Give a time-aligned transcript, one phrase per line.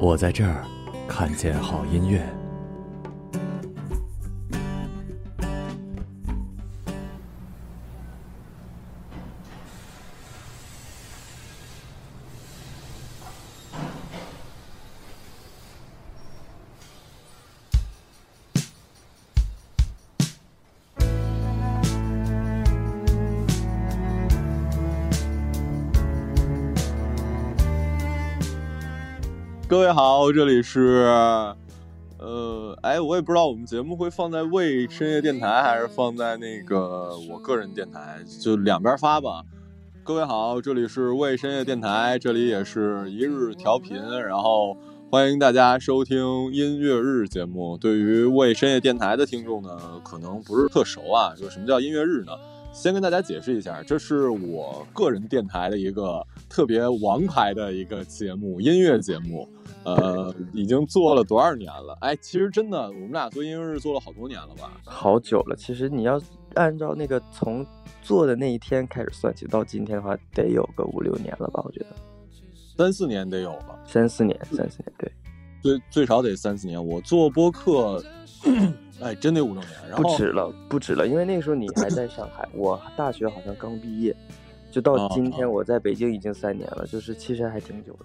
[0.00, 0.64] 我在这儿
[1.06, 2.39] 看见好音乐。
[30.32, 31.06] 这里是，
[32.18, 39.42] 呃，哎，我也不知道我们节目会放在为深夜电台，还是放在那个我个人电台，就两边发吧。
[40.02, 44.76] 各位好，这里是为深夜电台，这里也是一日调频，然后
[45.10, 46.18] 欢迎大家收听
[46.52, 47.76] 音乐日节目。
[47.76, 52.32] 对于为深夜电台的听众呢，可能不是特熟啊，就什么叫音乐日呢？
[52.72, 59.48] 先跟大家解释一下，这是我个人电台的一个特别王牌的一个节目，音乐节目。
[59.82, 61.96] 呃，已经做了多少年了？
[62.02, 64.78] 哎，其实真的，我们俩做音乐是做了好多年了吧？
[64.84, 65.56] 好久了。
[65.56, 66.20] 其实你要
[66.54, 67.66] 按照那个从
[68.02, 71.62] 做的那一天开始算起，到今天的话，得有个五六年了吧？
[71.64, 71.86] 我觉得
[72.76, 75.12] 三四年得有了，三四年，三四年，对，
[75.62, 76.84] 最最少得三四年。
[76.84, 78.04] 我做播客，
[79.00, 79.70] 哎，真得五六年。
[79.88, 84.14] 然后不止了，不止了，因为那个时候你还在上海，我大学好像刚毕业，
[84.70, 88.04] 就到今天我在北京已经三年了，就是其实还挺久的。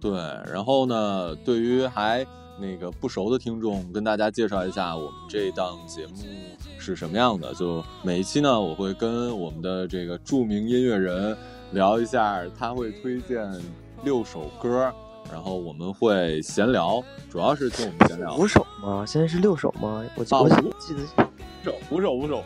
[0.00, 0.12] 对，
[0.52, 2.26] 然后呢，对于还
[2.60, 6.14] 那个不熟的听众，跟大家介绍一下我们这档节目
[6.78, 7.54] 是什么样的。
[7.54, 11.36] 就每一期呢，我会跟我们的这个著名音乐人
[11.72, 13.48] 聊一下，他会推荐
[14.02, 14.92] 六首歌，
[15.32, 18.36] 然后我们会闲聊，主要是听我们闲聊。
[18.36, 19.02] 五首吗？
[19.06, 20.04] 现在是六首吗？
[20.14, 22.44] 我记、啊我记得五首，五首，五首。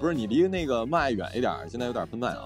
[0.00, 2.42] 不是你离那个麦远一点，现在有点喷麦啊。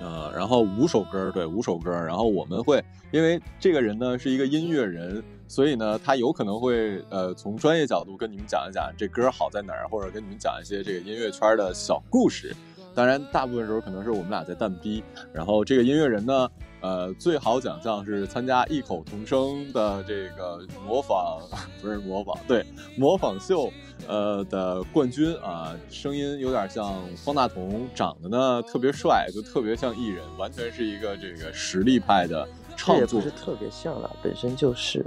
[0.00, 1.90] 呃，然后五首歌，对，五首歌。
[1.90, 12.56] 然后我们会，因为这个人呢是一个音乐人，所以呢，他有可能会呃从专业角度跟你们讲一讲这歌好在哪儿，或者跟你们讲一些这个音乐圈的小故事。
[12.94, 15.04] 当然，大部分时候可能是我们俩在蛋逼。
[15.32, 16.48] 然后这个音乐人呢，
[16.82, 21.40] 呃，最好奖项是参加异口同声的这个模仿，
[21.80, 22.66] 不是模仿，对，
[22.96, 23.72] 模仿秀。
[24.08, 35.06] 呃的冠军啊，声音有点像方大同，长得呢特别帅，就特别像艺人，完全是一个这个实力派的这唱作也不是特别像了，本身就是。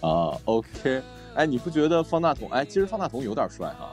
[0.00, 0.36] 啊。
[0.46, 1.00] OK，
[1.36, 2.50] 哎，你不觉得方大同？
[2.50, 3.92] 哎，其实方大同有点帅哈，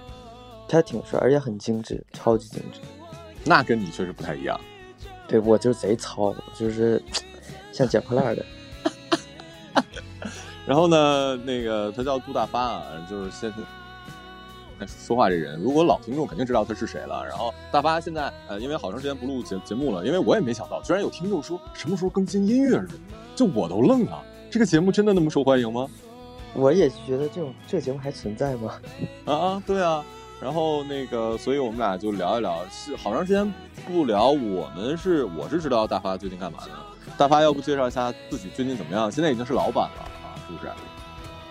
[0.67, 2.79] 他挺帅，而且很精致，超级精致。
[3.45, 4.59] 那跟你确实不太一样。
[5.29, 7.01] 对我就贼糙，就是
[7.71, 8.45] 像捡破烂的。
[10.67, 13.53] 然后呢，那个他叫杜大发啊，就是现
[14.79, 17.23] 在说话这人，如果老听众肯定知道他是谁了。
[17.27, 22.87] 然后大发现在呃，因为好长时间不录节节目了，因为我也没想到，居然有听众说什么时候更新音乐日，
[23.35, 24.21] 就我都愣了。
[24.49, 25.87] 这个节目真的那么受欢迎吗？
[26.53, 28.79] 我也觉得这种这个节目还存在吗？
[29.25, 30.03] 啊啊，对啊。
[30.41, 32.65] 然后那个，所以我们俩就聊一聊。
[32.71, 33.53] 是好长时间
[33.85, 36.71] 不聊，我们是我是知道大发最近干嘛的。
[37.17, 39.11] 大发要不介绍一下自己最近怎么样？
[39.11, 40.71] 现在已经是老板了啊，是不是？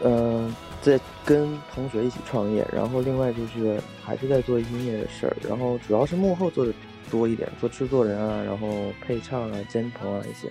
[0.05, 6.73] 嗯、在跟同学一起创业，然后另外就是还是在做音乐的事儿，然后主要是幕后做的
[7.11, 8.69] 多一点，做制作人啊，然后
[9.05, 10.49] 配唱啊、监棚啊一些，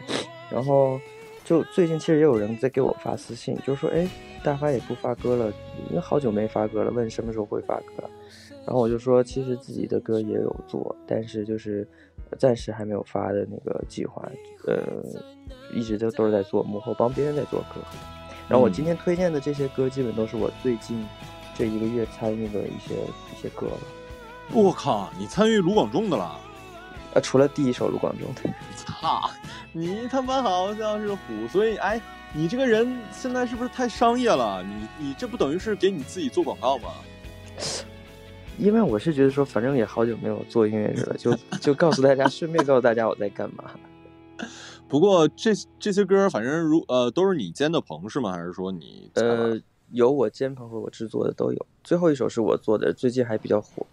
[0.52, 1.00] 然后
[1.46, 4.06] 就最近其实也有人在给我发私信，就说哎，
[4.44, 5.48] 大发也不发歌了，
[5.90, 8.04] 因为好久没发歌了，问什么时候会发歌，
[8.68, 11.88] 然后我就说其实自己的歌也有做，但是就是
[12.38, 14.22] 暂时还没有发的那个计划，
[14.66, 15.02] 呃，
[15.74, 17.80] 一直都都是在做幕后帮别人在做歌。
[18.50, 21.02] 然后我今天推荐的这些歌，基本都是我最近
[21.56, 23.78] 这一个月参与的一些一些歌了。
[24.52, 26.38] 我靠，你参与卢广仲的了？
[27.14, 29.30] 呃，除了第一首卢广仲的， 操，
[29.72, 32.02] 你他妈好像是虎，所以哎，
[32.34, 34.62] 你这个人现在是不是太商业了？
[34.62, 36.90] 你你这不等于是给你自己做广告吗？
[38.58, 43.66] 因为我是觉得说，反正也好久没有做音乐日了，就 就告诉大家，顺便告诉大家我在干嘛。
[44.90, 48.32] 不过这这些歌，反正如呃都是你监的棚是吗？
[48.32, 49.60] 还是说你呃，
[49.92, 51.66] 有我监棚和我制作的都有。
[51.84, 53.86] 最后一首是我做的，最近还比较火。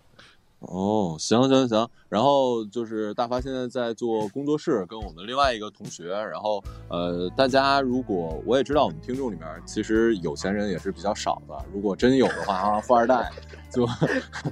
[0.69, 13.31] 哦，行行行，然后就是大发现在在做工作室，跟我们另外一个同学，然后呃，大家如果我也知道我们听众里面其实有钱人也是比较少的，如果真有的话啊，富二代
[13.71, 13.87] 就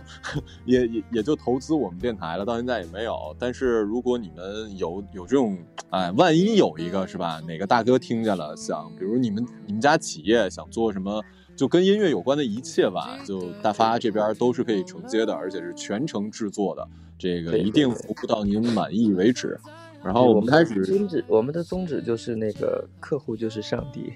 [0.66, 3.34] 也也也就投资我们电台了，到现在也没有。
[3.38, 5.58] 但是如果你们有有这种
[5.90, 11.22] 哎，万一有一个是吧，哪个大哥听见了，想比如你们你们家企业想做什么？
[11.54, 16.88] 就跟音乐有关的一切吧，就大发这边都是可以承接的，而且是全程制作的，
[17.18, 19.58] 这个一定服务到您满意为止。
[20.02, 24.12] 然后我们开始宗旨，我们的宗旨就是那个客户就是上帝，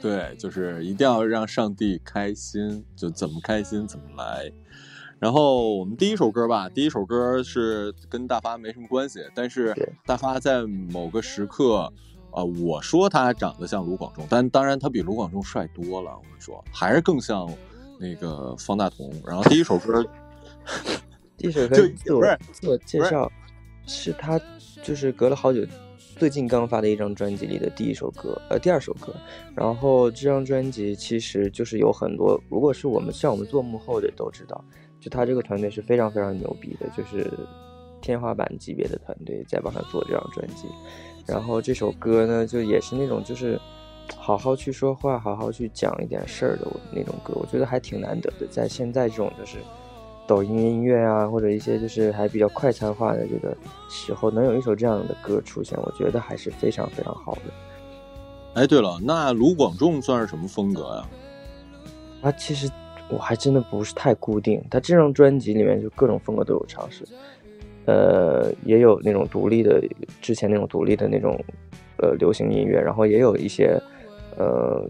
[0.00, 4.50] 对，就是一定要让上帝开心，就怎么开心怎么来。
[5.20, 9.72] 然后我们第一首歌吧，第一首歌是跟大发没什么关系，但是
[10.04, 11.92] 大发在某个时刻。
[12.32, 16.10] 啊，我说他长得像卢广仲，但当然他比卢广仲帅多了。
[16.16, 17.48] 我跟你说，还是更像
[18.00, 19.12] 那个方大同。
[19.26, 20.04] 然后第一首歌，
[21.36, 23.30] 第一首歌自我自我介绍，
[23.86, 24.40] 是他
[24.82, 25.60] 就是隔了好久，
[26.16, 29.14] 最近刚发的一张专辑里的第一首歌，呃，第二首歌。
[29.54, 34.64] 然后这张专辑其实就是有很多，如果是我们像我们做幕后的都知道，
[34.98, 37.30] 就他这个团队是非常非常牛逼的，就是
[38.00, 40.66] 天花板级别的团队在帮他做这张专辑。
[41.26, 43.60] 然后这首歌呢，就也是那种就是
[44.16, 48.46] 好好去说话，好好去讲一点事儿的那种歌，我觉得还挺难得的。
[48.50, 49.58] 在现在这种就是
[50.26, 53.56] 抖音音乐啊，或者一些就是还比较快餐化的这个
[53.88, 57.42] 时候，能有一首这样的歌出现，我觉得还是非常非常好的。
[58.54, 61.08] 哎，对了，那卢广仲算是什么风格呀？
[62.20, 62.70] 他其实
[63.08, 67.04] 我还真的不是太固定，他这张专辑里面就各种风格都有尝试。
[67.86, 69.82] 呃，也有那种独立的，
[70.20, 71.38] 之前那种独立的那种，
[71.98, 73.80] 呃，流行音乐，然后也有一些，
[74.38, 74.88] 呃，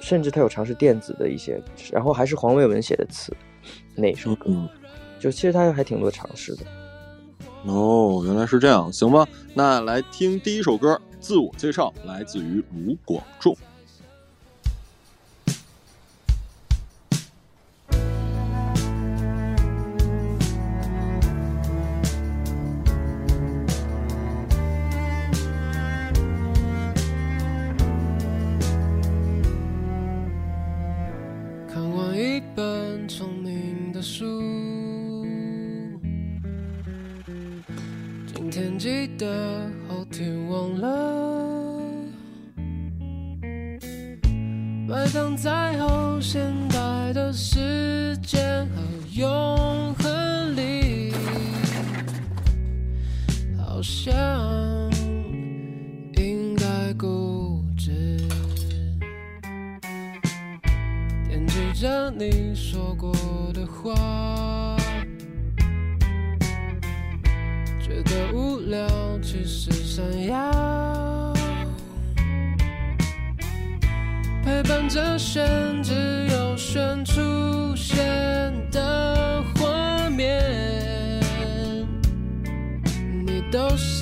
[0.00, 1.62] 甚至他有尝试电子的一些，
[1.92, 3.32] 然后还是黄伟文写的词，
[3.94, 4.50] 那首歌，
[5.20, 6.64] 就其实他还挺多尝试的。
[7.66, 13.56] 哦，原来是这样，行吧，那来听第一首歌，自我介绍，来自于卢广仲。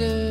[0.01, 0.30] listen.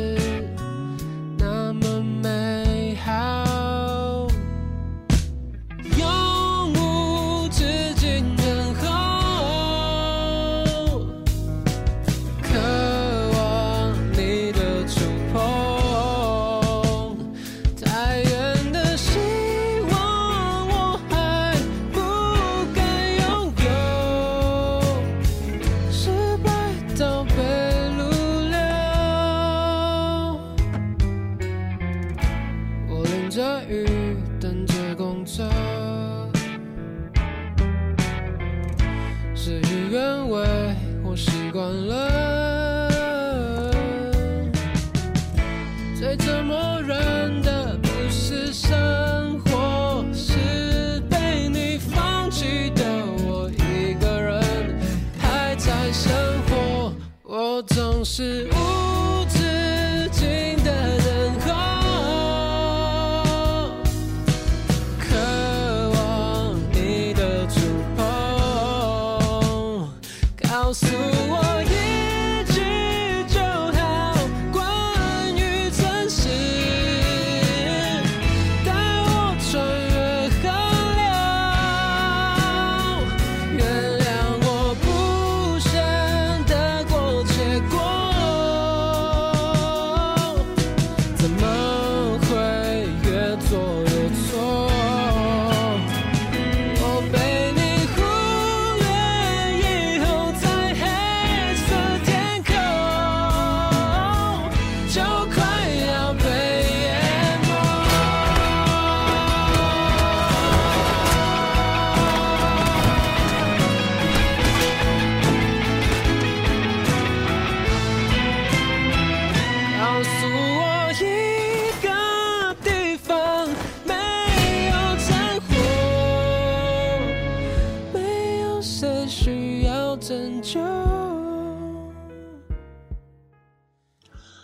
[128.61, 130.59] 谁需要拯救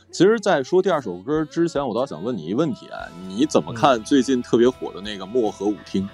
[0.10, 6.08] 其实在说第二首歌之前我倒想问你一个问题啊你怎么看最近特别火的那个漠河舞厅？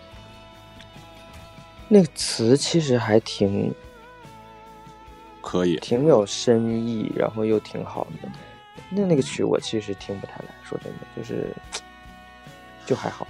[1.87, 3.71] 那个词其实还挺
[5.39, 5.75] 可以。
[5.77, 8.29] 挺有深意然后又挺好的。
[8.89, 11.55] 那那个曲我其实听不太来说真的就是
[12.87, 13.27] 就还好。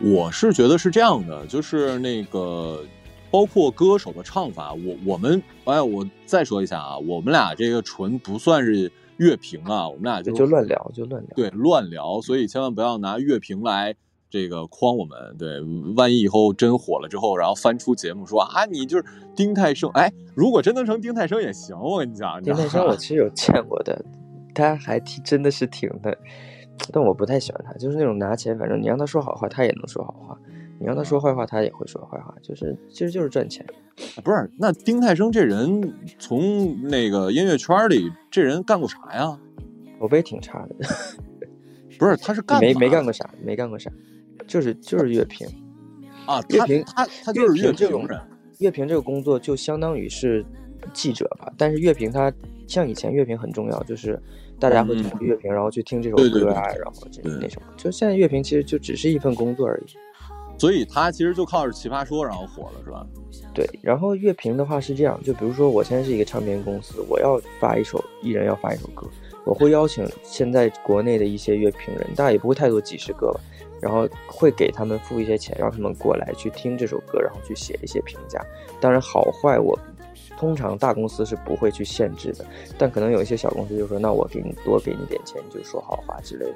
[0.00, 2.82] 我是觉得是这样的就是那个
[3.30, 11.30] 包括歌手的唱法，我我们哎，我再说一下啊，我们俩这个纯不算是乐评啊，我们俩就就乱聊，就乱聊。
[11.34, 13.94] 对乱聊，所以千万不要拿乐评来
[14.30, 15.36] 这个框我们。
[15.38, 15.60] 对，
[15.96, 19.04] 万一以后真火了之后，然后翻出节目说啊，你就是
[19.36, 24.04] 丁太升，哎，如果真能成丁太升也行，我跟你讲，丁太升我其实有见过的，
[24.54, 26.16] 他还挺真的是挺的，
[26.92, 30.34] 但我不太喜欢他，就是那种拿钱，反正你让他说好话，他也能说好话；
[30.78, 33.64] 你让他说坏话，他也会说坏话，就是其实就是赚钱。
[34.22, 39.38] 不是，那丁太升这人从那个音乐圈里，这人干过啥呀？
[39.98, 40.76] 口碑挺差的，
[41.98, 43.90] 不是，他是 干没没干过啥，没干过啥，
[44.46, 45.46] 就是就是乐评。
[46.26, 48.20] 啊，他乐评他他就是乐乐评这种人
[48.58, 50.44] 乐评这个工作就相当于是
[50.92, 52.32] 记者吧，但是乐评他
[52.68, 54.20] 像以前乐评很重要，就是
[54.60, 59.90] 大家会嗯通过乐评，然后去听这首对对歌啊，然后那什么，就现在乐评其实就只是一份工作而已。
[60.58, 63.06] 所以他其实就靠着奇葩说然后火了，是吧？
[63.54, 69.06] 对，然后乐评的话是这样，就比如说我现在是一个唱片公司，我要发一首艺人要发一首歌，
[69.44, 73.40] 我会邀请现在国内的一些乐评人，但也不会太多，几十个吧，
[73.80, 78.44] 然后会给他们付一些钱，让他们过来去听这首歌，然后去写一些评价。
[78.80, 79.78] 当然好坏我
[80.36, 82.44] 通常大公司是不会去限制的，
[82.76, 86.54] 但可能有一些小公司就说，那我给你多给你点钱，你就说好话之类的。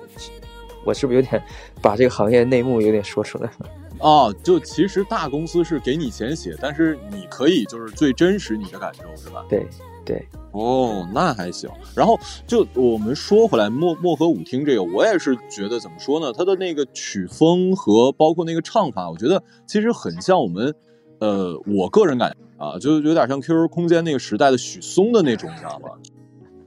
[0.85, 1.43] 我是不是有点
[1.81, 3.69] 把这个行业内幕有点说出来了？
[4.01, 9.45] 哦，就其实大公司是给你钱写，但是你可以就是最真实你的感受，是吧？
[9.49, 9.65] 对
[10.05, 11.71] 对，哦，那还行。
[11.95, 16.33] 然后就我们说回来，漠漠河舞厅这个，我也是觉得怎么说呢？
[16.33, 20.75] 它的那个曲风和包括那个唱法，我觉得其实很像我们，
[21.21, 25.91] 呃，我个人感觉啊，就有点像 QQ 空间那个时代的许嵩的那种，你知道吗？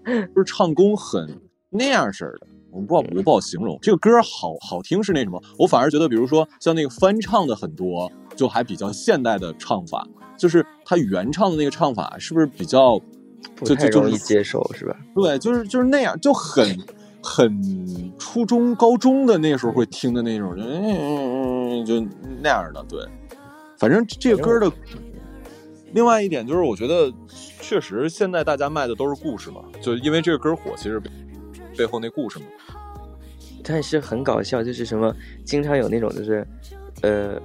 [0.34, 2.48] 就是唱功很那样式的。
[2.76, 10.06] 我不好，我不好形容这个歌好好听是那什么，我反而觉得，比如说像那个翻唱的很多，就还比较现代的唱法，
[10.38, 13.00] 就是他原唱的那个唱法是不是比较
[13.64, 14.96] 就就容易接受是吧？
[15.16, 16.78] 对，就是就是那样，就很
[17.22, 22.06] 很初中高中的那时候会听的那种，就嗯嗯嗯就
[22.42, 22.84] 那样的。
[22.90, 23.00] 对，
[23.78, 24.72] 反正这个歌的
[25.94, 27.12] 另外一点就是，我觉得
[27.62, 31.02] 确实现在大家卖的都是故事嘛，就因为这个歌火，其实
[31.76, 32.46] 背后那故事吗。
[33.68, 36.48] 但是很搞笑，就是什么，经常有那种就是，
[37.02, 37.42] 呃，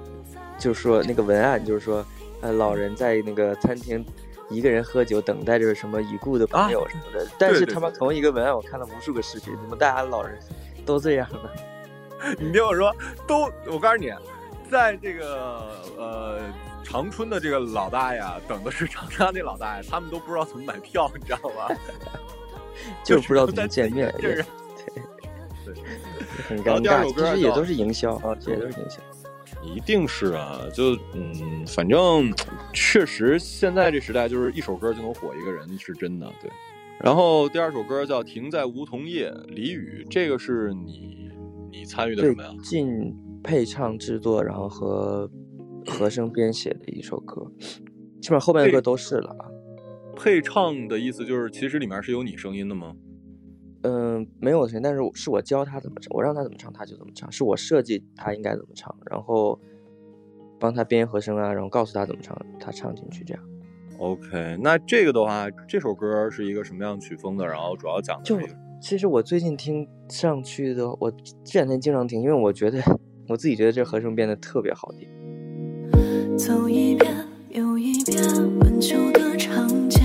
[0.59, 2.05] 就是说那个文案，就是说，
[2.43, 4.05] 呃，老人在那个餐厅
[4.51, 7.27] 一个人喝酒，等待着什么已故的朋友什么的。
[7.39, 10.39] 但是他妈同一个文案，我看了无数个视频，怎么大家老人
[10.85, 11.39] 都这样呢？
[12.39, 12.95] 你听我说，
[13.27, 14.13] 都我告诉你，
[14.71, 16.41] 在这个呃
[16.85, 21.75] 长春的这个老大爷啊等的是长沙那老大爷，他们都不知道怎么买票，你知道吗？
[23.17, 24.43] 就是不知道怎么见面， 对，
[26.49, 27.05] 很尴尬。
[27.13, 29.01] 其实也都是营销啊，这也都是营销。
[29.63, 32.33] 一定是啊，就嗯，反正
[32.73, 36.51] 确实现在这时代，就是一首歌就能火一个人，是真的对。
[36.99, 41.31] 然后第二首歌叫《停在梧桐叶》，李宇，这个是你
[41.71, 42.51] 你参与的什最么呀？
[42.63, 45.31] 进配唱制作，然后和
[45.87, 47.47] 和声编写的一首歌，
[48.21, 49.45] 基本上后面的歌都是了啊。
[50.23, 52.95] 配唱的意思就是，其实里面是有你声音的吗？
[53.83, 59.59] 嗯，没有声音，但是是我教他怎么唱，我让他怎么唱他就怎么唱，是我设计他应该怎么唱，然后
[60.59, 63.43] 帮他编和声啊，然后告诉他怎么唱，他唱进去这样。
[63.99, 67.47] OK，那这个的话，这首歌是一个什么样曲风的？
[67.47, 71.11] 然后主要讲的是就其实我最近听上去的，我
[71.43, 72.79] 这两天经常听，因为我觉得
[73.29, 75.09] 我自己觉得这和声变得特别好听。
[76.37, 77.30] 走一遍又
[77.81, 78.23] 一遍
[78.59, 80.01] 温秋的长街，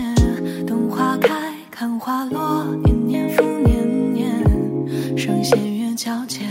[0.65, 6.45] 等花开看花落，年年复年年，声线越交接，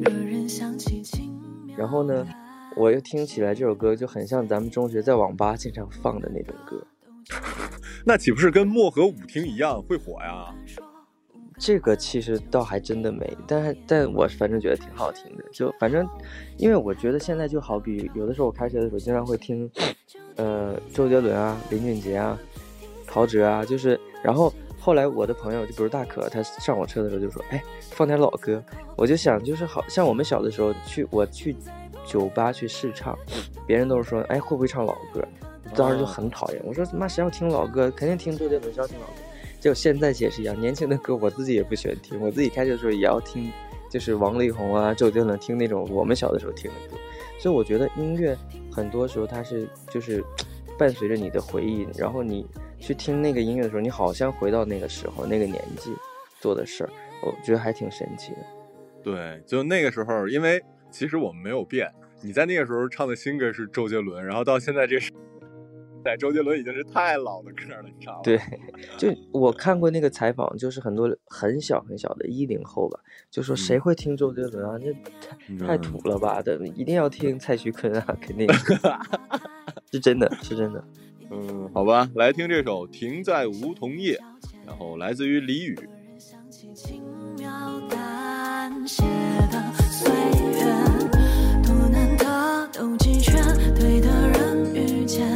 [0.00, 2.24] 惹人想起轻描然后呢，
[2.76, 6.86] 我又听起来这首歌就很像咱们中学在网吧经常放的那种歌。
[8.06, 10.54] 那岂不是跟漠河舞厅一样会火呀？
[11.66, 15.42] 这个其实倒还真的没，但是但我反正觉得挺好听的。
[15.50, 16.06] 就反正，
[16.58, 19.70] 因为我觉得现在就好比有的时候我开车的时候经常会听，
[20.36, 22.38] 呃，周杰伦啊、林俊杰啊、
[23.06, 28.62] 陶喆啊，就是然后后来我的朋友就比如大可，他上我车的时候就说，哎，放点老歌。
[28.94, 31.56] 我就想，就是好像我们小的时候去我去
[32.06, 33.18] 酒吧去试唱，
[33.66, 35.26] 别人都是说，哎，会不会唱老歌？
[35.74, 39.12] 当时就很讨厌，我说妈谁要听老歌，肯定听周杰伦，谁要听老歌。
[39.64, 43.50] 就现在也是一样，年轻的歌我自己也不喜欢听，我自己开车的时候也要听，
[43.88, 46.98] 就是王力宏啊、周杰伦，听那种我们小的时候听的歌。
[47.38, 48.36] 所以我觉得音乐
[48.70, 50.22] 很多时候它是就是
[50.78, 52.46] 伴随着你的回忆，然后你
[52.78, 55.94] 去听那个音乐的时候，你好像回到那个时候那个年纪
[56.38, 56.90] 做的事儿，
[57.22, 58.38] 我觉得还挺神奇的。
[59.02, 61.90] 对，就那个时候，因为其实我们没有变，
[62.20, 65.10] 你在那个时候唱的新歌是周杰伦，然后到现在这是，
[66.04, 68.20] 在周杰伦已经是太老的歌了，你知道吗？
[68.22, 68.38] 对，
[68.98, 74.78] 就我看过那个采访，就是很多很小很小的一零后吧，就说谁会听周杰伦啊？
[74.78, 74.92] 那
[75.58, 78.46] 太太土了吧的，一定要听蔡徐坤啊，肯定
[79.90, 80.84] 是真的，是真的。
[81.30, 84.16] 嗯，好吧，来听这首《停在梧桐叶》，
[84.66, 85.74] 然后来自于李宇。
[86.18, 87.02] 想起轻
[87.36, 89.02] 描淡写
[89.50, 90.12] 的岁
[90.52, 90.64] 月，
[91.62, 93.42] 多难得兜几圈，
[93.74, 95.26] 对的人遇见，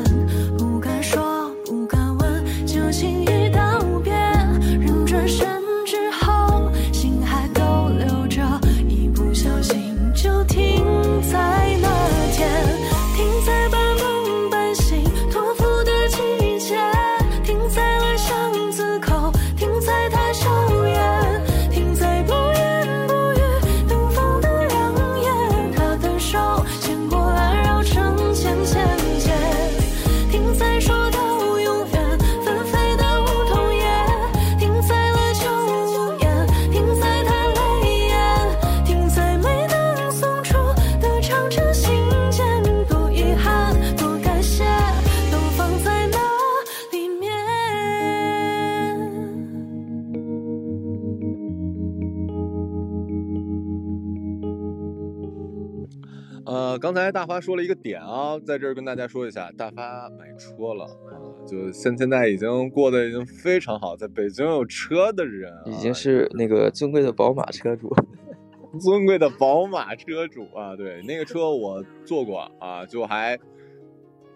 [56.79, 61.11] 呃，刚才大发说了一个点啊，在这儿跟大家说一下，大发买车了啊，
[61.45, 67.93] 就现现在已经过得已经非常好，在北京有车的人、啊、已经是那个尊贵的宝马车主。
[68.81, 73.37] 尊贵的宝马车主啊，对，那个车我坐过啊，就还，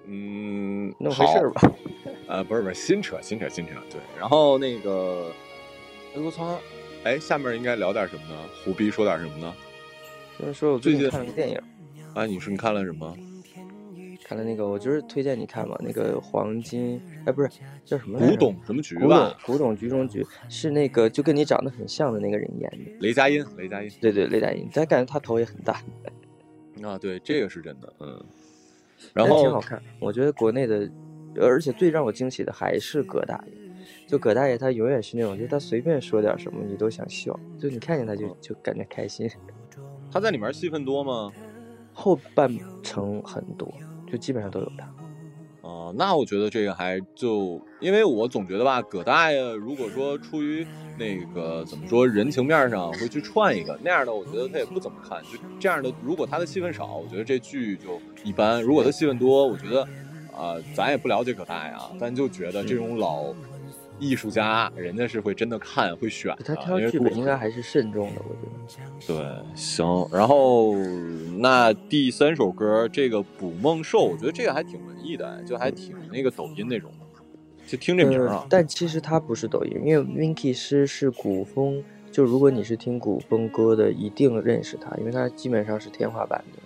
[0.07, 1.73] 嗯，那么回事吧？
[2.27, 4.01] 呃，不是不是新车，新车，新车，对。
[4.19, 5.31] 然后那个，
[6.17, 6.59] 哎我操，
[7.05, 8.35] 哎，下面应该聊点什么呢？
[8.65, 9.55] 虎逼说点什么呢？
[10.41, 11.61] 就是说我最近最近看了个电影，
[12.14, 13.14] 啊，你说你看了什么？
[14.25, 17.48] 看了那个，我就是推荐你看嘛，那个黄金，哎，不是
[17.85, 18.18] 叫什么？
[18.18, 19.38] 古董什么局古董吧？
[19.44, 22.92] 古董局中局是那个就跟你长得很像的那个人演的。
[23.01, 25.83] 雷佳音，雷佳音对对，雷佳音，但感觉他头也很大，
[26.83, 28.25] 啊，对，这个是真的，嗯。
[29.12, 29.83] 然后挺好后，看。
[29.98, 30.88] 我觉得国内的，
[31.40, 33.53] 而且最让我惊喜的还是葛大爷。
[34.07, 39.29] 就葛大爷，他永远是那种，就他随便说点什么，你都想笑，就你看见他就嗯就感觉开心。
[40.12, 41.33] 他在里面戏份多吗？
[41.93, 42.51] 后半
[42.83, 43.73] 程很多，
[44.11, 44.89] 就基本上都有他。
[45.61, 50.67] 哦，那我觉得这个还就，因为我总觉得吧，葛大爷如果说出于
[50.99, 55.23] 那个怎么说人情面上会去串一个那样的，我觉得他也不怎么看。
[55.23, 59.83] 就这样的，如果他的戏份少，我觉得这剧就一般；如果他戏份多，我觉得
[60.35, 63.33] 啊、咱也不了解葛大爷啊，但就觉得这种老
[64.03, 66.43] 艺术家，人家是会真的看会选的。
[66.45, 68.93] 他挑剧本应该还是慎重的，我觉得。
[69.07, 70.75] 对，行，然后
[71.38, 77.23] 那第三首歌这个《捕梦兽》，我觉得这个还挺文艺的，就还挺那个抖音那种的，
[77.65, 78.47] 就听这名儿啊呃。
[78.51, 86.59] 但其实它不是抖音，因为 Winky 师是古风，就如果你是听古风歌的，一定认识他，因为他基本上是天花板的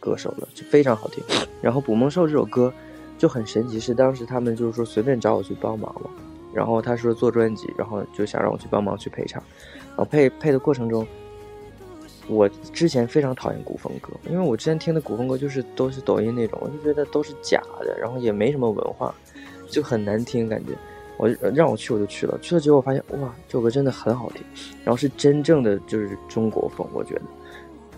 [0.00, 1.22] 歌手了，就非常好听。
[1.62, 2.72] 然后《捕梦兽》这首歌
[3.16, 6.10] 就很神奇，是当时他们就是说随便找我去帮忙嘛，
[6.52, 9.42] 然后他说做专辑，然后就想让我去帮忙去配唱，
[9.88, 11.06] 然后配配的过程中。
[12.28, 19.12] 我之前非常讨厌古风歌，因为我之前听的古风歌就是都是抖音那种，我就觉得都是假的，然后也没什么文化，
[19.68, 20.72] 就很难听感觉。
[21.16, 24.42] 我让我去我就去了，去了之后我发现哇，这首歌真的很好听，
[24.84, 27.22] 然后是真正的就是中国风，我觉得。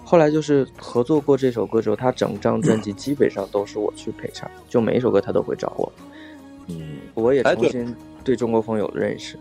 [0.03, 5.93] 后来就是合作过这首歌之后，他整张专辑基本上都是我去陪唱，就每一首歌他都会找我，
[6.69, 7.95] 嗯，我也重新
[8.25, 9.39] 对中国风有了认识。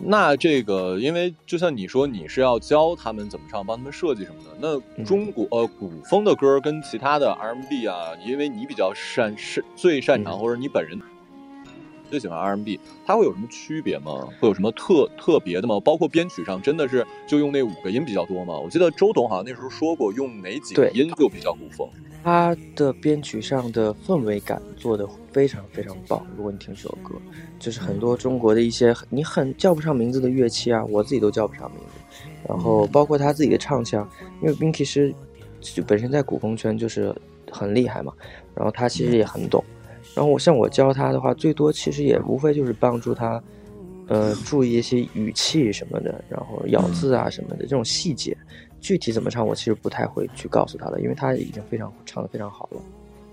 [0.00, 4.56] 那这个，因为就像你说，你是要教他们怎么唱，帮他们设计什么的。
[4.60, 10.96] 那嗯中国、呃古风的歌跟其他的 R&B 啊，因为你比较擅擅最擅长，嗯或者你本人
[12.10, 14.28] 最喜欢 R&B，它会有什么区别吗？
[14.40, 15.78] 会有什么特特别的吗？
[15.80, 18.58] 包括编曲上，真的是就用那五个音比较多吗？
[18.58, 21.88] 我记得周董好像那时候说过，用哪几个音就比较古风。
[22.24, 26.26] 他的编曲上的氛围感做的非常非常棒。
[26.36, 27.14] 如果你听这首歌，
[27.58, 32.20] 就是很多中国的一些你很叫不上名字的乐器啊，我自己都叫不上名字。
[32.46, 34.06] 然后包括他自己的唱腔，
[34.42, 35.14] 因为 Binky 是
[35.60, 37.14] 就本身在古风圈就是
[37.50, 38.12] 很厉害嘛，
[38.54, 39.64] 然后他其实也很懂。
[40.18, 43.40] 然后我像我教他的话，最多其实也无非就是帮助他，
[44.08, 48.36] 呃，注意一些语气什么的，然后咬字啊什么的这种细节，
[48.80, 52.82] 具体怎么唱我其实不太会去告诉他的，因为他已经非常唱的非常好了。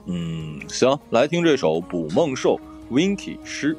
[0.05, 2.59] 嗯，行，来听这首《捕梦兽》
[2.93, 3.75] ，Winky 诗。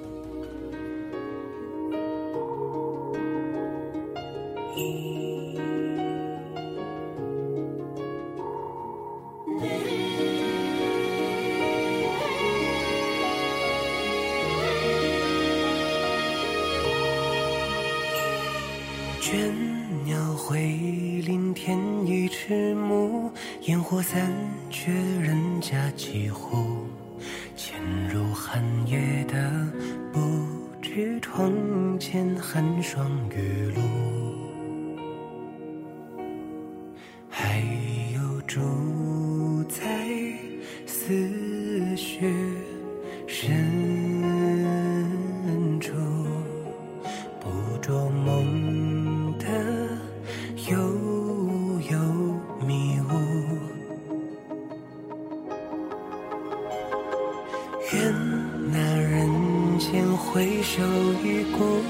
[60.77, 60.85] 回首
[61.25, 61.81] 一顾，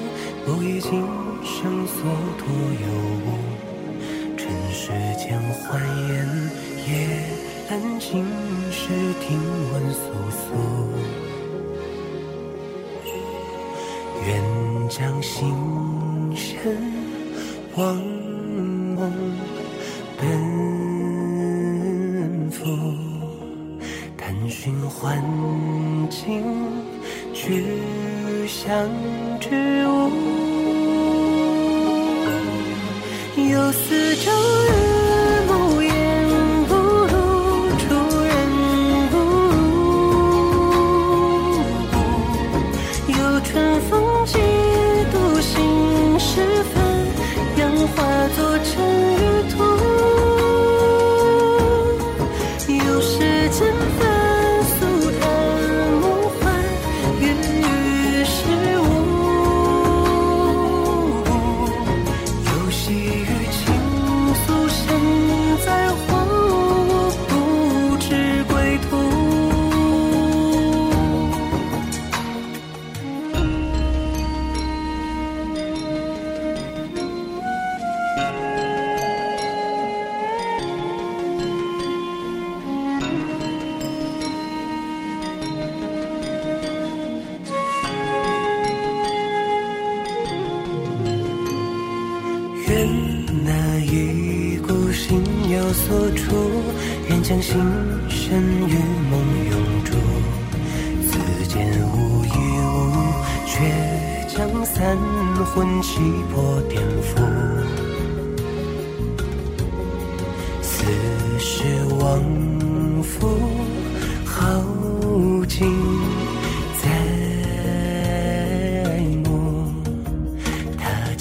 [0.45, 0.91] 不以今
[1.43, 2.05] 生所
[2.39, 2.87] 托有
[3.27, 3.27] 无。
[4.37, 6.25] 尘世间欢颜，
[6.87, 6.91] 夜
[7.69, 8.25] 阑静
[8.71, 8.85] 时
[9.21, 9.27] 听
[9.73, 9.99] 闻簌
[10.31, 10.55] 簌。
[14.25, 15.53] 愿将心
[16.37, 16.49] 神
[17.77, 18.01] 往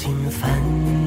[0.06, 1.05] 心烦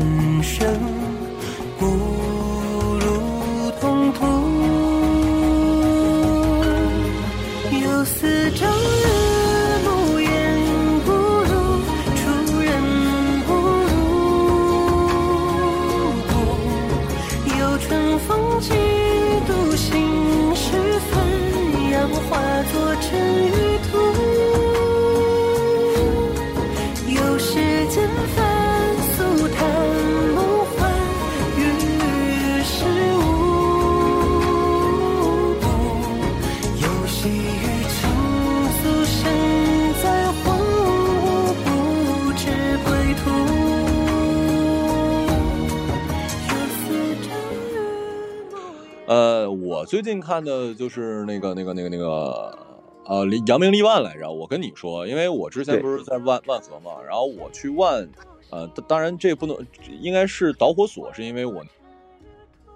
[49.88, 52.58] 最近看的就是那个、那个、那个、那个，
[53.06, 54.30] 呃，离扬名立万来着。
[54.30, 58.06] 我跟你说，因为我之前不是在万万和嘛，然后我去万，
[58.50, 59.56] 呃，当当然这不能，
[60.02, 61.64] 应该是导火索，是因为我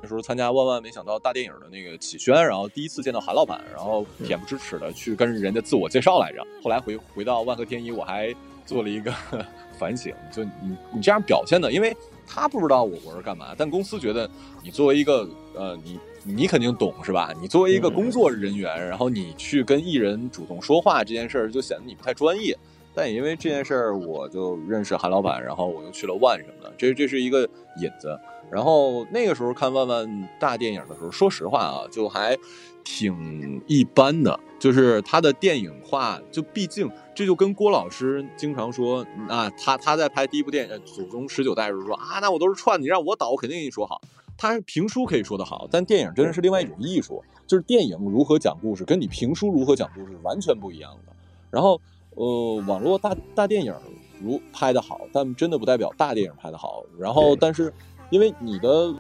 [0.01, 6.43] 那时候参加万万没想到大电影的那个启宣，然后第一次见到韩老板，然后恬不知耻的去跟人家自我介绍来着。
[6.63, 9.13] 后来回回到万和天一，我还做了一个
[9.79, 10.51] 反省，就你
[10.95, 11.95] 你这样表现的，因为
[12.27, 14.27] 他不知道我我是干嘛，但公司觉得
[14.65, 16.01] 你作为一个呃你。
[16.25, 17.33] 你肯定懂是吧？
[17.41, 22.57] 你作为一个工作人员，然后你去跟艺人主动说话这件事儿，就显得你不太专业。
[22.95, 27.49] 但也因为这件事儿，我就认识韩老板，然后我又去了万什么的，这这是一个
[27.81, 28.19] 引子。
[28.51, 32.37] 然后那个时候看万万大电影的时候，说实话啊，就还
[32.85, 44.03] 挺一般的，就是他的电影化，就毕竟这就跟郭老师经常说啊，他他在拍第一部电影《祖宗十九代》的时候说啊，那我都是串，你让我导，我肯定给你说好。
[44.37, 51.13] 他评书可以说得好，但电影真的是另外一种艺术，就是电影如何讲故事，跟你评书如何讲故事完全不一样的。
[51.51, 51.81] 然后，
[52.17, 53.73] 呃，网络大大电影
[54.21, 56.83] 如拍得好，但真的不代表大电影拍得好。
[56.99, 57.73] 然后，但是
[58.11, 58.95] 因为你的，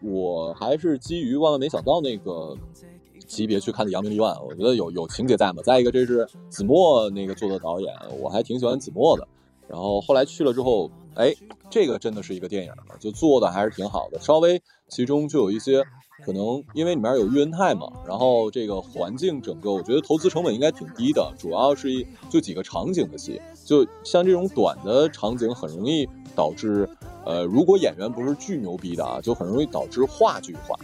[0.00, 2.56] 我还是基于万万没想到那个
[3.26, 5.62] 级别去看的《扬名立万》，我觉得有有情节在嘛。
[5.62, 9.26] 再一个，这是子墨那个做的导演，我还挺喜欢子墨的。
[9.66, 10.90] 然后后来去了之后。
[11.20, 11.34] 哎，
[11.68, 14.18] 这个真的是一个电影，就做的还是挺好的。
[14.20, 15.84] 稍微其中就有一些
[16.24, 21.30] 可能，因为里面有喻恩泰嘛，然后这个环境整个，我觉得投资成本应该挺低的。
[21.38, 26.88] 主要是一就几个场景的戏，就像这种短的场景，很容易导致，
[27.26, 30.74] 呃，如果演员不是巨牛逼的啊，就很容易导致话剧化。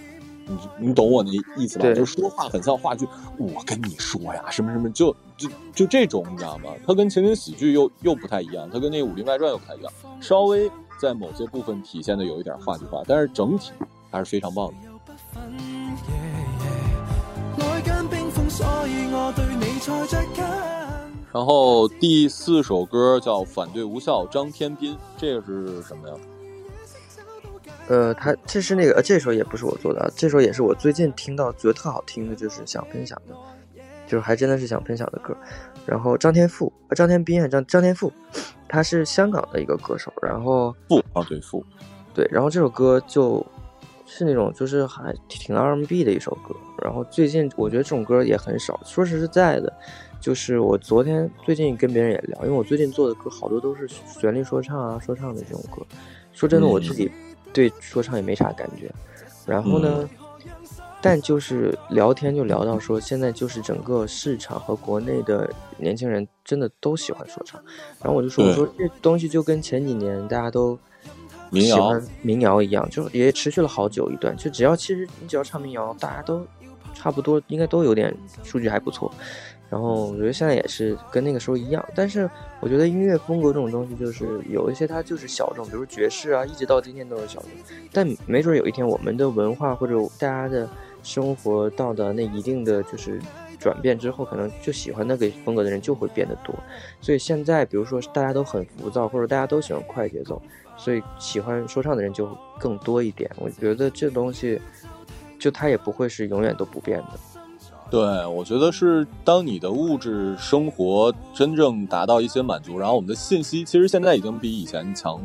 [0.46, 1.92] 你你懂我那意思吧？
[1.92, 3.06] 就是说话很像话剧。
[3.36, 6.70] 我跟你说呀，什么什么，就就就这种，你知道吗？
[6.86, 13.72] 它跟情景喜剧又又不太一样，它跟那《武林外传》又不太一样，稍微在某些部分体现的有一点话剧化，但是整体
[14.10, 14.74] 还是非常棒的。
[21.32, 26.14] 然后第四首歌叫《反对无效》，张天斌，这个是什么呀？
[27.88, 33.34] 呃，他这是那个，呃，这首也不是我做的，这首也是我最近听到觉得特好听的，就是想分享的，
[34.06, 35.36] 就是还真的是想分享的歌。
[35.86, 38.12] 然后张天赋，张天斌，张张天赋，
[38.68, 40.12] 他是香港的一个歌手。
[40.20, 41.64] 然后赋啊，对赋，
[42.12, 42.28] 对。
[42.28, 43.44] 然后这首歌就
[44.04, 46.56] 是那种就是还挺 R&B 的一首歌。
[46.82, 48.80] 然后最近我觉得这种歌也很少。
[48.84, 49.72] 说实实在的，
[50.20, 55.86] 就是我昨天最近跟别人也聊，因为我最近做的歌好多都是旋律说唱啊，说唱的这种歌。
[56.32, 57.08] 说真的，我自己。
[57.56, 58.92] 对说唱也没啥感觉，
[59.46, 60.06] 然后呢，
[61.00, 67.58] 但就是聊天就聊到说，现在就是整个市场和国内的年轻人真的都喜欢说唱，
[68.02, 70.78] 然后我就说，我说这东西就跟前几年大家都
[71.52, 76.46] 喜欢民谣一样，就也持续了好久一段，就只要其实你只要唱民谣，大家都
[76.92, 78.14] 差不多应该都有点
[78.44, 79.10] 数据还不错。
[79.68, 87.50] 然后我觉得现在也是跟那个时候一样，但是我觉得音乐风格这种东西就是有一些它就是小众，比如爵士啊，一直到今天都是小众。
[87.92, 90.68] 但没准有一天我们的文化或者大家的
[91.02, 93.20] 生活到的那一定的就是
[93.58, 96.54] 转变之后，可能就喜欢那个风格的人就会变得多。
[97.00, 100.40] 所以现在比如说大家都很浮躁，或者大家都喜欢快节奏，
[100.76, 103.28] 所以喜欢说唱的人就更多一点。
[103.36, 104.60] 我觉得这东西
[105.40, 107.35] 就它也不会是永远都不变的。
[107.88, 115.20] 对，我觉得是当你的物质生活真正达到一些满足，然后我们的信息其实现在已经比以前强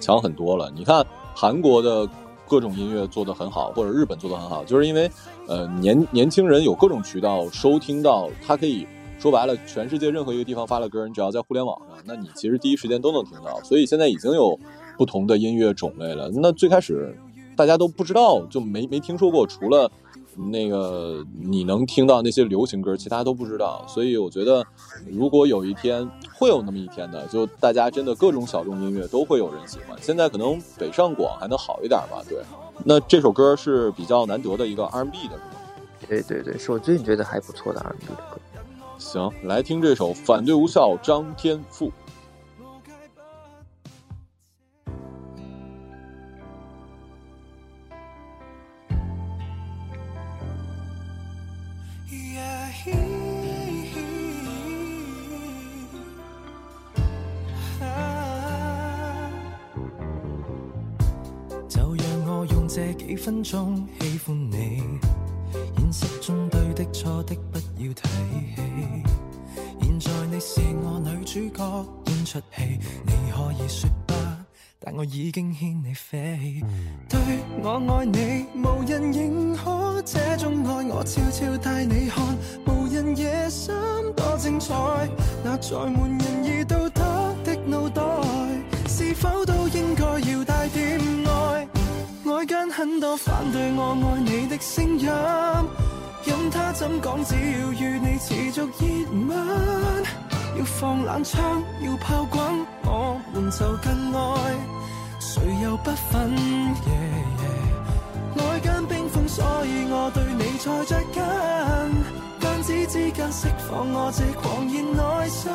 [0.00, 0.72] 强很多了。
[0.74, 2.08] 你看韩国的
[2.48, 5.10] 各种音乐做得很好，或者日本做得很好，就是因为
[5.46, 8.86] 呃年年轻人有各种渠道收听到，他可以
[9.18, 13.60] 说白了，全世界任何一个地方发了歌，你只要在互联网上，那你其实第一时间都能听到。
[13.62, 14.58] 所以现在已经有
[14.96, 16.30] 不同的音乐种类了。
[16.32, 17.14] 那最开始
[17.54, 19.90] 大家都不知道，就没没听说过，除了。
[20.36, 23.84] 那个你能听到那些流行歌，其他都不知道。
[23.88, 24.64] 所以我觉得，
[25.10, 29.96] 如果有一天会有那么一天的，就大家真的各种小众音乐都会有人喜欢。
[30.00, 32.22] 现在可能北上广还能好一点吧。
[32.28, 32.38] 对，
[32.84, 35.40] 那这首歌是比较难得的一个 R&B 的，是吗？
[36.08, 38.38] 对对对，是我最近觉得还不错的 R&B 的歌。
[38.98, 41.92] 行，来听这首《反对无效》，张天赋。
[62.76, 64.82] 这几分钟喜欢你，
[65.78, 68.02] 现实中对的错的不要提
[68.54, 68.62] 起。
[69.80, 74.12] 现在你是我女主角演出戏，你可以说不，
[74.78, 76.62] 但我已经牵你飞。
[77.08, 77.18] 对
[77.62, 82.36] 我爱你，无人认可这种爱，我悄悄带你看，
[82.66, 83.74] 无人夜深
[84.14, 84.74] 多精彩。
[85.42, 87.00] 那载满仁义道德
[87.42, 88.02] 的脑袋，
[88.86, 90.55] 是否都应该要带？
[92.70, 95.08] 很多反对我爱你的声音，
[96.24, 98.66] 任他怎讲，只要与你持续热
[99.28, 99.34] 吻，
[100.58, 102.42] 要放冷枪，要炮滚，
[102.84, 104.54] 我们就更爱，
[105.20, 106.30] 谁又不忿？
[108.36, 111.22] 外间冰封，所以我对你才着紧，
[112.40, 115.50] 弹指之间释放我这狂热内心，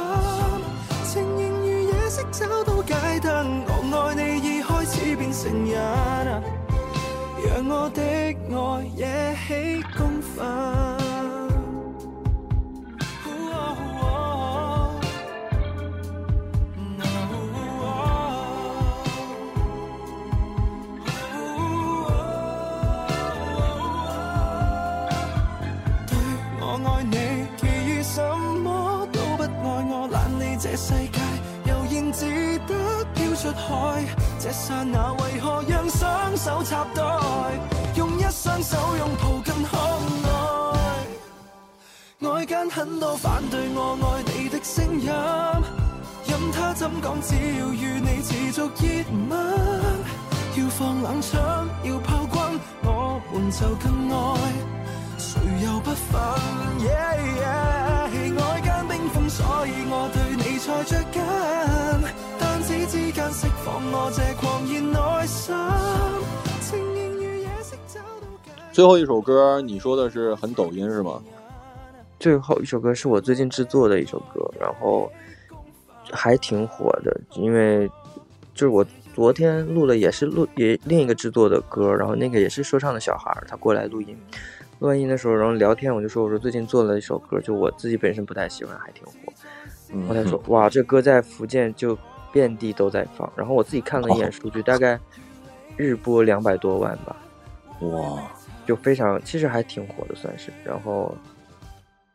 [1.06, 5.32] 情形如夜色找到街灯，我爱你已开始变。
[5.32, 5.78] 變成癮，
[7.44, 8.36] 让我的愛
[8.96, 9.02] 惹
[9.48, 10.38] 起公憤。
[26.08, 26.14] 對
[26.60, 27.18] 我愛你，
[27.58, 29.50] 其餘什麼都不愛
[29.90, 31.20] 我，懶理這世界，
[31.66, 32.26] 悠然自
[32.68, 32.72] 得
[33.16, 34.06] 飄出海。
[34.40, 37.04] 這刹那為何讓雙手插袋，
[38.72, 39.78] 手拥抱更可
[40.24, 40.80] 爱？
[42.22, 45.12] 外间很多反对我爱你的声音，
[46.26, 48.70] 任他怎讲，只要与你持续热
[49.30, 49.32] 吻，
[50.56, 54.16] 要放冷枪，要炮轰，我们就更爱，
[55.18, 56.16] 谁又不忿
[56.80, 61.20] ？Yeah, yeah, 外间冰封，所以我对你才着緊。
[62.40, 65.54] 彈指之间释放我这狂热内心，
[68.72, 71.22] 最后一首歌，你说的是很抖音是吗？
[72.20, 75.12] 最后一首歌是我最近制作的一首歌，然后
[76.12, 77.88] 还挺火的，因为
[78.54, 84.16] 就是我昨天录了，也是录也另一个制作的歌，然后那个也是说唱的小孩儿，他过来录音，
[84.80, 89.12] 录完音的时候，然后聊天，我就说我说最近做了一首歌，就我自己本身不太喜欢，还挺火。
[89.94, 91.98] 嗯然后他说哇，这歌在福建就
[92.32, 94.98] 遍地都在放，然后我自己看了一眼数据，大概
[95.76, 97.16] 日播两百多万吧，
[97.82, 98.32] 哇，
[98.72, 101.14] 就非常其实还挺火的算是，然后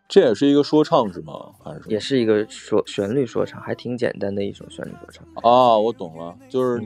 [0.08, 1.50] 这也是一个说唱是吗？
[1.62, 5.26] 还是也是一个说旋律说唱，还挺简单的一种旋律说唱。
[5.42, 6.82] 啊，我懂了，就是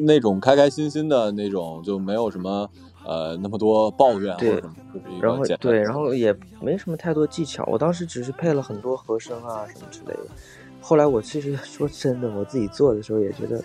[0.00, 2.66] 那种开开心心的那种，就没有什么
[3.04, 10.26] 呃那么多抱怨或对者什么，就是一个然后对，然后也没什么太多技巧，我当时只是配了很多和声啊什么之类的。
[10.80, 13.62] 后来我其实 说真的，我自己做的时候也觉得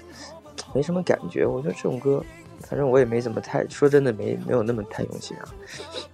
[0.73, 1.45] 没什么感觉。
[1.45, 2.21] 我觉得这种歌，
[2.61, 5.45] 反正我也没怎么太说真的没没有那么太用心啊。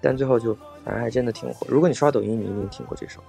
[0.01, 0.53] 但最后就
[0.83, 1.65] 反正还真的挺火。
[1.69, 3.21] 如果你刷抖音，你一定听过这首。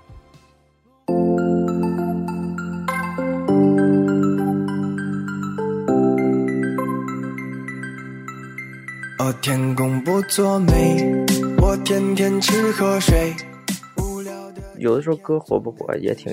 [9.18, 11.24] 哦，天公不作美，
[11.62, 13.35] 我天天吃喝睡。
[13.96, 16.31] 无聊的有的时候歌火不火也挺，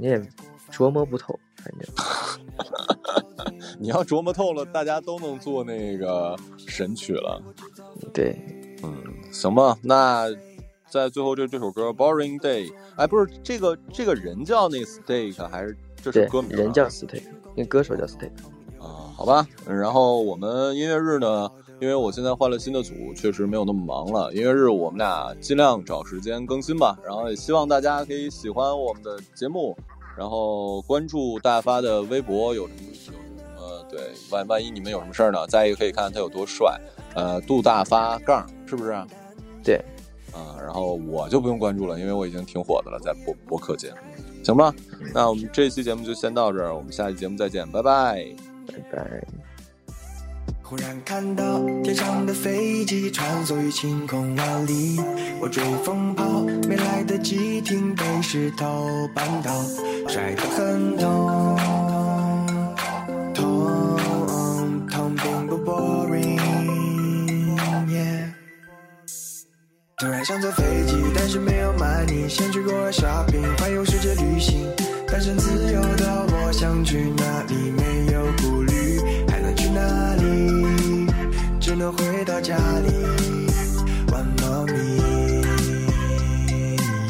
[0.00, 0.20] 你也
[0.72, 1.94] 琢磨不透，反正
[3.78, 6.36] 你要琢磨透了，大家都能做那个
[6.66, 7.42] 神曲了。
[8.12, 8.36] 对。
[8.82, 10.26] 嗯，行吧，那
[10.90, 16.60] 在最后这这首歌《Boring Day》，哎，不是这个这个人叫那 Steak 还是这首歌名啊？
[16.60, 17.22] 人叫 Stay，
[17.54, 18.28] 那歌手叫 Stay。
[18.78, 19.46] 啊，好吧。
[19.66, 24.30] 嗯然后我们音乐日呢，因为我现在换了新的组，确实没有那么忙了。
[24.34, 26.98] 音乐日我们俩尽量找时间更新吧。
[27.02, 29.74] 然后也希望大家可以喜欢我们的节目，
[30.16, 33.18] 然后关注大发的微博，有什么有什么
[33.88, 34.00] 对
[34.30, 35.46] 万万一你们有什么事儿呢？
[35.46, 36.80] 再一个可以看看他有多帅，
[37.14, 38.90] 呃，杜大发杠是不是？
[39.62, 39.76] 对，
[40.32, 43.92] 啊，然后我就不用关注了，因为我已经挺火的了，在博博客界，
[44.42, 44.74] 行吧？
[45.12, 48.26] 那我们这期节目就先到这儿，我们下期节目再见，拜拜。
[48.66, 49.53] 拜拜。
[50.74, 54.98] 忽然看到天上的飞机穿梭于晴空万里，
[55.40, 59.52] 我追风跑，没来得及停，被石头绊倒，
[60.08, 61.56] 摔得很痛，
[63.32, 66.40] 痛痛并不 boring。
[69.96, 74.66] 突然想坐飞机，但是没有 money，先去过 shopping，环游世界旅行，
[75.06, 78.98] 单身自由的我想去哪里，没有顾虑，
[79.56, 80.24] 去哪里？
[81.60, 82.90] 只能回到家里
[84.08, 85.42] ，One more me。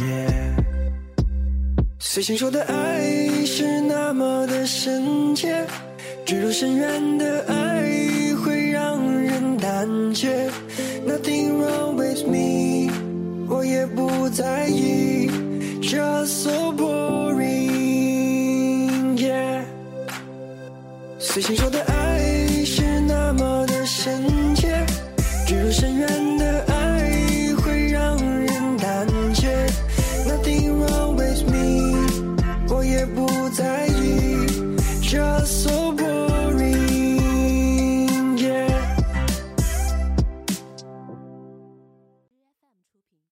[0.01, 0.63] yeah
[1.99, 5.67] 随心说的爱是那么的深切，
[6.25, 10.49] 坠入深渊的爱会让人胆怯。
[11.05, 12.91] Nothing wrong with me，
[13.49, 15.29] 我也不在意
[15.83, 17.75] ，just so boring，。
[21.19, 22.04] 随心说的爱
[24.05, 24.85] 深切，
[25.47, 29.49] 坠入深渊的爱会让人胆怯。
[30.27, 32.07] Nothing wrong with me，
[32.69, 34.45] 我也不在意
[35.01, 35.84] ，just so